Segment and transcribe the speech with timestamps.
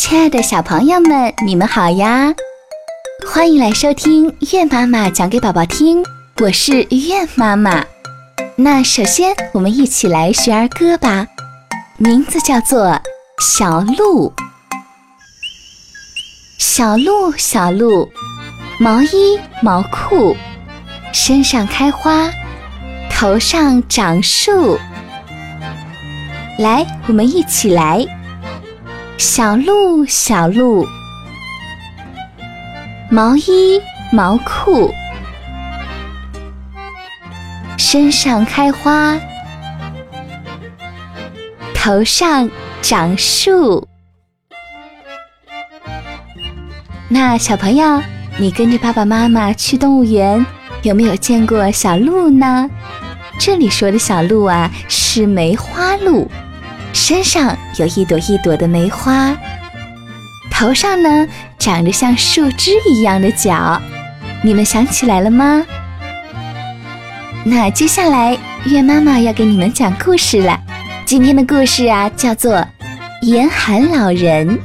[0.00, 2.32] 亲爱的小朋友们，你们好呀！
[3.28, 6.04] 欢迎来收听月妈妈讲给宝宝听，
[6.40, 7.84] 我是月妈妈。
[8.54, 11.26] 那首先，我们一起来学儿歌吧，
[11.96, 12.90] 名字叫做
[13.40, 14.32] 《小鹿》。
[16.60, 18.08] 小鹿，小鹿，
[18.78, 20.36] 毛衣毛裤，
[21.12, 22.30] 身上开花，
[23.10, 24.78] 头上长树。
[26.60, 28.06] 来，我们一起来。
[29.18, 30.86] 小鹿，小鹿，
[33.10, 33.82] 毛衣
[34.12, 34.94] 毛裤，
[37.76, 39.18] 身上开花，
[41.74, 42.48] 头上
[42.80, 43.88] 长树。
[47.08, 48.00] 那小朋友，
[48.36, 50.46] 你跟着爸爸妈妈去动物园，
[50.82, 52.70] 有没有见过小鹿呢？
[53.40, 56.30] 这里说的小鹿啊，是梅花鹿。
[56.98, 59.34] 身上有一朵一朵的梅花，
[60.50, 63.80] 头上呢长着像树枝一样的角，
[64.42, 65.64] 你们想起来了吗？
[67.44, 70.60] 那接下来月妈妈要给你们讲故事了。
[71.06, 72.56] 今天的故事啊，叫做
[73.22, 74.58] 《严寒老人》。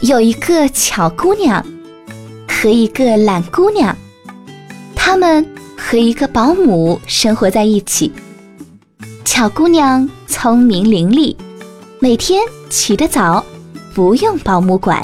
[0.00, 1.62] 有一个巧姑娘
[2.48, 3.94] 和一个懒姑娘，
[4.94, 5.44] 她们。
[5.78, 8.12] 和一个保姆生活在一起。
[9.24, 11.34] 巧姑娘聪明伶俐，
[12.00, 13.42] 每天起得早，
[13.94, 15.02] 不用保姆管，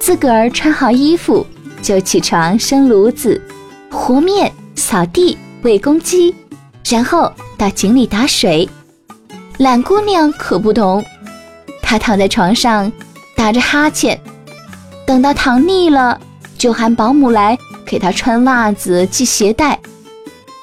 [0.00, 1.46] 自个儿穿好衣服
[1.80, 3.40] 就起床生炉子、
[3.88, 6.34] 和面、扫地、喂公鸡，
[6.84, 8.68] 然后到井里打水。
[9.58, 11.02] 懒姑娘可不同，
[11.80, 12.90] 她躺在床上
[13.36, 14.20] 打着哈欠，
[15.06, 16.20] 等到躺腻了，
[16.58, 17.56] 就喊保姆来
[17.94, 19.78] 给他穿袜子、系鞋带。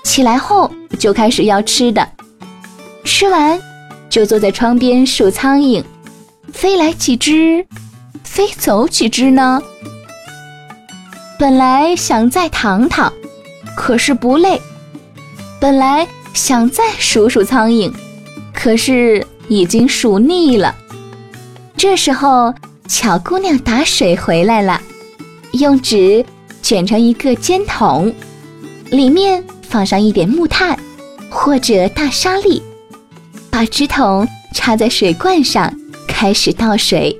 [0.03, 2.05] 起来后就开始要吃的，
[3.05, 3.57] 吃完
[4.09, 5.81] 就坐在窗边数苍蝇，
[6.51, 7.65] 飞来几只，
[8.25, 9.63] 飞走几只呢？
[11.39, 13.13] 本来想再躺躺，
[13.77, 14.57] 可是不累；
[15.57, 17.93] 本来想再数数苍蝇，
[18.53, 20.75] 可是已经数腻了。
[21.77, 22.53] 这时候，
[22.89, 24.81] 巧姑娘打水回来了，
[25.53, 26.25] 用纸
[26.61, 28.13] 卷成一个尖筒，
[28.89, 29.43] 里面。
[29.71, 30.77] 放上一点木炭
[31.29, 32.61] 或者大沙粒，
[33.49, 35.73] 把纸筒插在水罐上，
[36.09, 37.17] 开始倒水，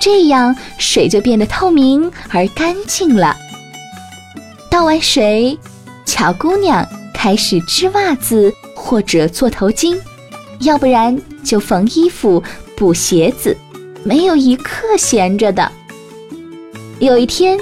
[0.00, 3.36] 这样水就变得透明而干净了。
[4.70, 5.58] 倒完水，
[6.06, 6.82] 巧姑娘
[7.12, 10.00] 开始织袜子或者做头巾，
[10.60, 12.42] 要不然就缝衣服、
[12.74, 13.54] 补鞋子，
[14.02, 15.70] 没有一刻闲着的。
[17.00, 17.58] 有一天，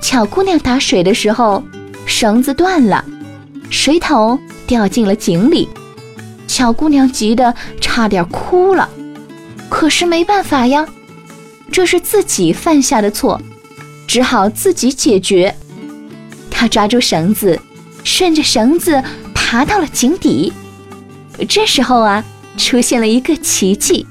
[0.00, 1.62] 巧姑娘打水的时候，
[2.04, 3.04] 绳子断了。
[3.70, 5.68] 水桶掉进了井里，
[6.46, 8.88] 巧姑娘急得差点哭了。
[9.68, 10.86] 可是没办法呀，
[11.72, 13.40] 这是自己犯下的错，
[14.06, 15.54] 只好自己解决。
[16.50, 17.58] 她抓住绳子，
[18.04, 19.02] 顺着绳子
[19.34, 20.52] 爬到了井底。
[21.48, 22.24] 这时候啊，
[22.56, 24.06] 出现了一个奇迹。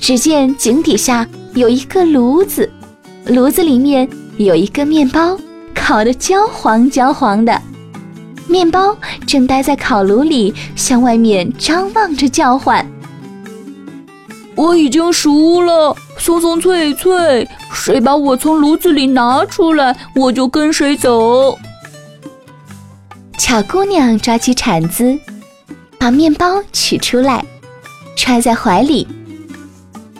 [0.00, 2.72] 只见井底下有一个炉子，
[3.26, 4.08] 炉子里面
[4.44, 5.36] 有一个面包，
[5.74, 7.60] 烤得焦黄焦黄的。
[8.48, 8.96] 面包
[9.26, 12.84] 正待在烤炉里，向外面张望着，叫唤
[14.56, 21.58] ：“我已经熟了，松松脆脆，谁把我从炉子里拿出来，我就跟谁走。”
[23.36, 25.18] 巧姑娘抓起铲子，
[25.98, 27.44] 把面包取出来，
[28.16, 29.06] 揣在怀里，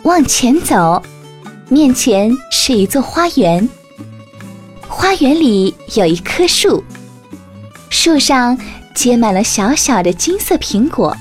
[0.03, 1.01] 往前走。
[1.69, 3.67] 面前是一座花园，
[4.91, 6.83] 花园里有一棵树。
[7.89, 8.57] 树上
[8.93, 11.15] 结满了小小的金色苹果，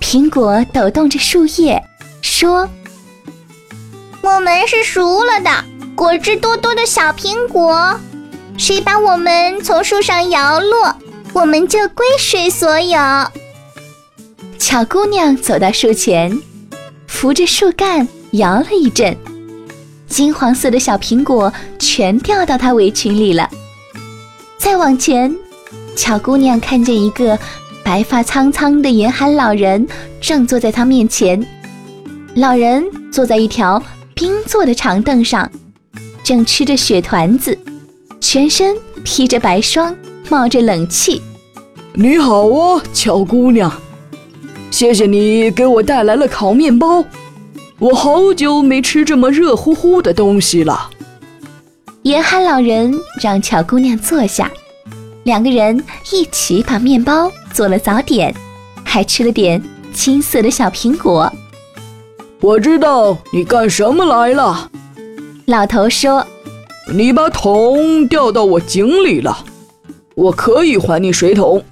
[0.00, 1.82] 苹果抖动着树叶，
[2.22, 2.68] 说
[4.22, 5.64] ：“我们是熟了的，
[5.96, 7.98] 果汁多多的小苹果。
[8.56, 10.96] 谁把我们从树上摇落，
[11.32, 12.98] 我们就归谁所有。”
[14.58, 16.40] 巧姑娘走到树前，
[17.08, 19.16] 扶着树干摇了一阵，
[20.08, 23.48] 金黄色的小苹果全掉到她围裙里了。
[24.58, 25.34] 再往前，
[25.96, 27.38] 巧姑娘看见一个
[27.84, 29.86] 白发苍苍的严寒老人
[30.20, 31.44] 正坐在她面前。
[32.34, 33.82] 老人坐在一条
[34.14, 35.50] 冰做的长凳上，
[36.22, 37.56] 正吃着雪团子，
[38.20, 39.94] 全身披着白霜，
[40.28, 41.22] 冒着冷气。
[41.94, 43.72] 你好啊，巧姑娘，
[44.70, 47.04] 谢谢你给我带来了烤面包。
[47.78, 50.90] 我好久没吃这么热乎乎的东西了。
[52.02, 54.50] 严寒老人让巧姑娘坐下，
[55.24, 58.34] 两个人一起把面包做了早点，
[58.82, 59.62] 还还吃了点
[59.92, 61.30] 青色的小苹果。
[62.40, 64.70] 我知道你干什么来了。
[65.44, 66.26] 老头说
[66.90, 69.44] ：“你把桶掉到我井里了，
[70.14, 71.62] 我可以还你水桶，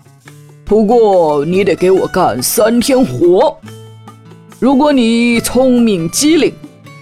[0.67, 3.57] 不过你得给我干三天活。
[4.59, 6.53] 如果你聪明机灵，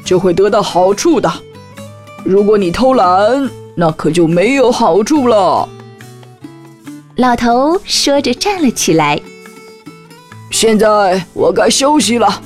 [0.04, 1.30] 就会得到好处的；
[2.24, 5.68] 如果你偷懒，那可就没有好处了。”
[7.16, 9.20] 老头说着站了起来。
[10.50, 12.42] 现在我该休息了。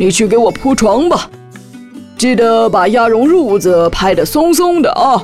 [0.00, 1.28] 你去给我铺床吧，
[2.16, 5.20] 记得把鸭绒褥子拍得松松的啊。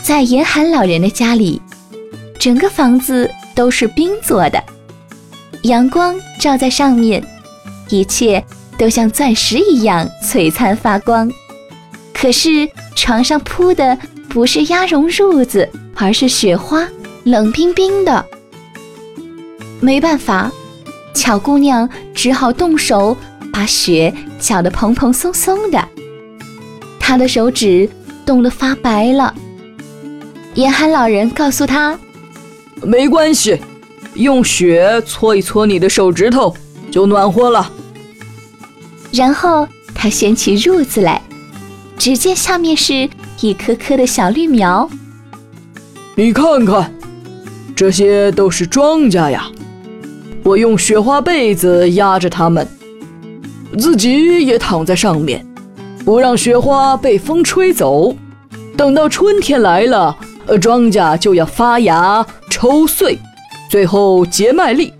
[0.00, 1.60] 在严寒老人的家里，
[2.38, 4.62] 整个房子都是冰做的，
[5.62, 7.20] 阳光照在上面，
[7.88, 8.44] 一切
[8.78, 11.30] 都像钻石一样璀璨发光。
[12.12, 13.96] 可是床上铺的
[14.28, 16.86] 不是鸭绒褥子，而是雪花，
[17.24, 18.24] 冷冰冰的。
[19.80, 20.50] 没办法。
[21.14, 23.16] 巧姑娘只好动手
[23.50, 25.88] 把雪搅得蓬蓬松松的，
[27.00, 27.88] 她的手指
[28.26, 29.34] 冻得发白了。
[30.54, 31.98] 严寒老人告诉她
[32.84, 33.58] ：“没关系，
[34.12, 36.54] 用雪搓一搓你的手指头，
[36.90, 37.72] 就暖和了。”
[39.16, 41.22] 然后他掀起褥子来，
[41.96, 43.08] 只见下面是
[43.40, 44.86] 一颗颗的小绿苗。
[46.14, 46.92] 你看看，
[47.74, 49.50] 这些都是庄稼呀。
[50.44, 52.68] 我用雪花被子压着它们，
[53.78, 55.46] 自己也躺在上面，
[56.04, 58.14] 不让雪花被风吹走。
[58.76, 60.14] 等到春天来了，
[60.44, 63.18] 呃，庄稼就要发芽、抽穗，
[63.70, 64.92] 最后结麦粒。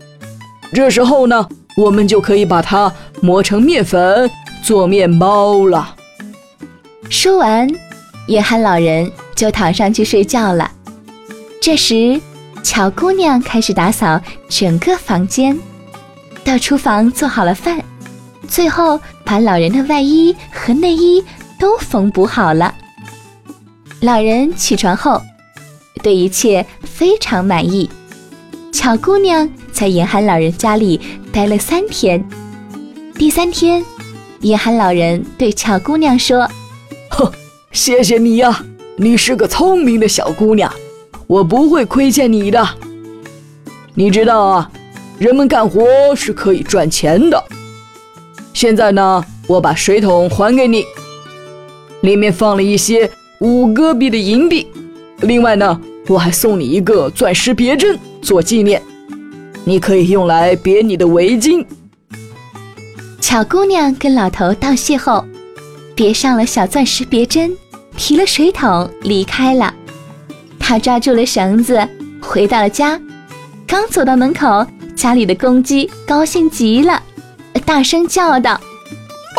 [0.72, 4.30] 这时候呢，我们就可以把它磨成面粉
[4.62, 5.94] 做面包了。
[7.10, 7.68] 说完，
[8.28, 10.70] 约翰老人就躺上去睡觉了。
[11.60, 12.20] 这时。
[12.62, 15.56] 巧姑娘开始打扫整个房间，
[16.42, 17.80] 到厨房做好了饭，
[18.48, 21.24] 最后把老人的外衣和内衣
[21.60, 22.74] 都缝补好了。
[24.00, 25.22] 老人起床后，
[26.02, 27.88] 对一切非常满意。
[28.76, 31.00] 巧姑娘在严寒老人家里
[31.32, 32.22] 待了三天，
[33.14, 33.82] 第三天，
[34.42, 36.46] 严寒老人对巧姑娘说
[37.08, 37.32] ：“哼，
[37.72, 38.62] 谢谢你呀，
[38.98, 40.70] 你是个聪明的小姑娘。”
[41.26, 42.68] 我不会亏欠你的，
[43.94, 44.70] 你知道啊，
[45.18, 47.42] 人们干活是可以赚钱的。
[48.52, 50.84] 现在呢，我把水桶还给你，
[52.02, 54.66] 里面放了一些五戈币的银币，
[55.22, 58.82] 另外呢，我还送你一个钻石别针做纪念，
[59.64, 61.64] 你可以用来别你的围巾。
[63.20, 65.24] 巧姑娘跟老头道谢后，
[65.94, 67.56] 别上了小钻石别针，
[67.96, 69.72] 提了水桶离开了。
[70.58, 71.88] 他抓住了绳子，
[72.20, 73.00] 回到了家。
[73.64, 77.00] 刚走到门口，家里的公鸡高兴极了，
[77.64, 78.54] 大声叫道：“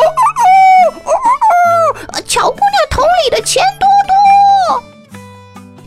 [0.00, 0.24] 哦
[1.04, 1.12] 哦哦
[2.14, 2.22] 哦！
[2.26, 3.86] 巧姑娘桶里的钱多
[4.80, 4.82] 多！”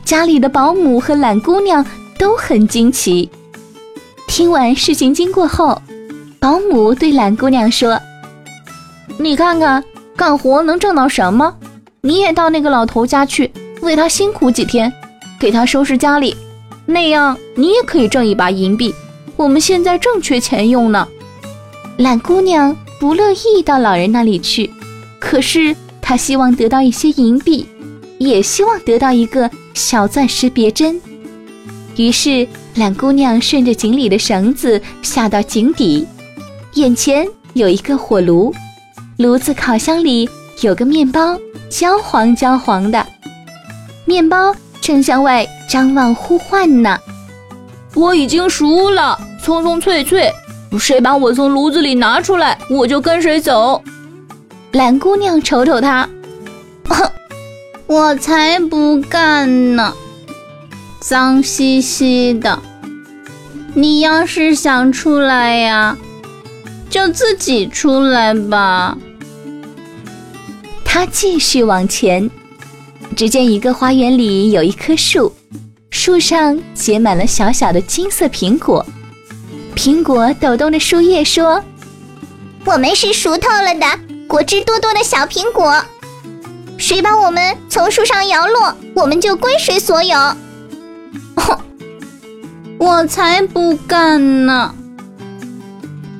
[0.06, 1.84] 家里的保姆和懒姑娘
[2.22, 3.28] 都很惊奇。
[4.28, 5.82] 听完事情经过后，
[6.40, 8.00] 保姆对懒姑娘说
[9.18, 9.84] ：“你看看，
[10.16, 11.52] 干活能挣到什么？
[12.02, 13.52] 你也到那个老头家去，
[13.82, 14.94] 为他辛苦几天。”
[15.42, 16.38] 给他收拾家里，
[16.86, 18.94] 那样你也可以挣一把银币。
[19.36, 21.08] 我们现在正缺钱用呢。
[21.98, 24.70] 懒姑娘不乐意到老人那里去，
[25.20, 27.66] 可是她希望得到一些银币，
[28.20, 31.02] 也希望得到一个小钻石别针。
[32.02, 36.08] 于是懒姑娘顺着井里的绳子下到井底，
[36.74, 38.52] 眼前有一个火炉，
[39.18, 40.28] 炉子烤箱里
[40.62, 41.38] 有个面包，
[41.70, 43.06] 焦黄焦黄的
[44.06, 44.52] 面包。
[44.82, 46.98] 正向外张望呼唤呢，
[47.94, 50.28] 我已经熟了，葱葱脆脆。
[50.80, 53.80] 谁把我从炉子里拿出来，我就跟谁走。
[54.72, 56.10] 懒姑娘瞅瞅他，
[56.90, 57.12] 哼
[57.86, 59.94] 我才不干呢，
[61.02, 62.62] 脏兮兮的。
[63.74, 65.98] 你要是想出来呀，
[66.90, 68.96] 就自己出来吧。
[70.86, 72.30] 他继续往前。
[73.14, 75.36] 只见一个花园里有一棵树，
[75.90, 78.86] 树上结满了小小的金色苹果。
[79.76, 81.62] 苹果抖动着树叶说
[82.64, 83.86] ：“我们是熟透了的，
[84.28, 85.84] 果汁多多的小苹果。
[86.78, 90.18] 谁把我们从树上摇落，我们就归谁所有。”
[92.78, 94.74] 我才不干呢！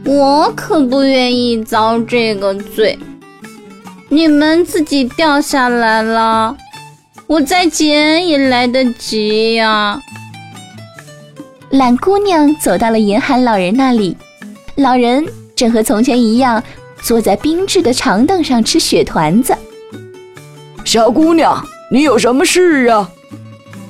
[0.06, 2.98] 我可不愿意遭这个罪。
[4.10, 6.56] 你们自己掉下来了。
[7.28, 10.02] 我再捡也来得及呀！
[11.70, 14.18] 懒姑娘走到了严寒老人那里，
[14.76, 15.26] 老人
[15.56, 16.62] 正和从前一样
[17.02, 19.56] 坐在冰制的长凳上吃雪团子。
[20.84, 23.10] 小姑娘，你有什么事啊？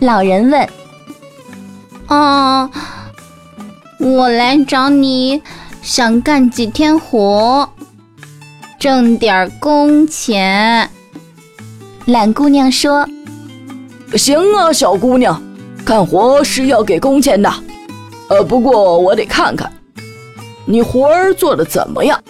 [0.01, 0.69] 老人问。
[2.11, 2.69] 啊，
[3.97, 5.41] 我来找你，
[5.81, 7.69] 想干几天活，
[8.77, 10.89] 挣点工钱。
[12.07, 13.07] 懒姑娘说
[14.17, 15.41] ：“行啊，小姑娘，
[15.85, 17.49] 干活是要给工钱的。
[18.27, 19.71] 呃，不过我得看看
[20.65, 22.21] 你活儿做的怎么样。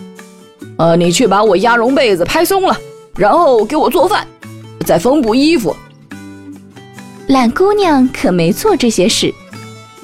[0.78, 2.78] 呃，你去把我鸭绒被子拍松了，
[3.16, 4.28] 然后给我做饭，
[4.86, 5.76] 再缝补衣服。”
[7.26, 9.34] 懒姑娘可没做这些事。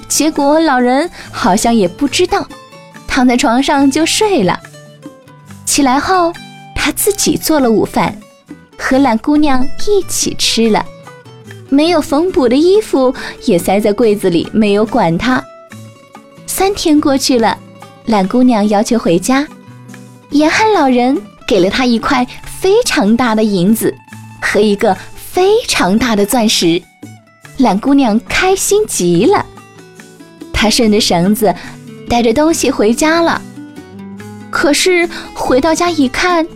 [0.08, 2.48] 结果老人好像也不知道，
[3.08, 4.60] 躺在床上就睡了。
[5.66, 6.34] 起来后，
[6.74, 8.18] 他自己做了午饭，
[8.78, 10.86] 和懒姑娘一起吃了。
[11.70, 15.44] 没有缝补的衣服也塞在柜子里，没有管他。
[16.46, 17.58] 三天过去了，
[18.06, 19.46] 懒姑娘要求回家，
[20.30, 23.94] 严寒老人给了她一块非常大的银子
[24.42, 26.82] 和一个非常大的钻石。
[27.58, 29.46] 懒姑娘开心极了。
[30.60, 31.54] 他顺着绳子，
[32.10, 33.40] 带着东西回家了。
[34.50, 36.48] 可是回到家一看，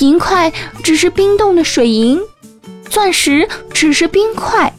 [0.00, 0.52] 银块
[0.82, 2.20] 只是冰冻的水银，
[2.90, 4.72] 钻石只是冰块。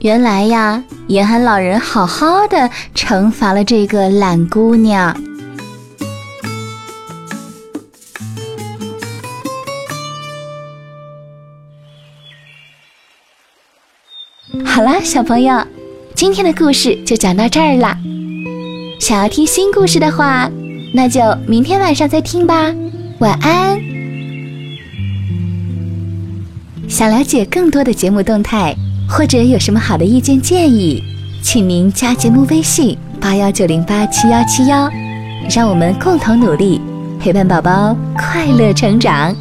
[0.00, 5.16] 原来呀，严寒老人好好的惩罚了这个懒姑娘。
[14.64, 15.64] 好啦，小朋友。
[16.22, 17.98] 今天的故事就讲到这儿啦。
[19.00, 20.48] 想要听新故事的话，
[20.94, 22.72] 那就明天晚上再听吧。
[23.18, 23.76] 晚安。
[26.88, 28.72] 想了解更多的节目动态，
[29.08, 31.02] 或者有什么好的意见建议，
[31.42, 34.88] 请您加节目微信八幺九零八七幺七幺，
[35.52, 36.80] 让我们共同努力，
[37.18, 39.34] 陪伴宝宝快乐成长。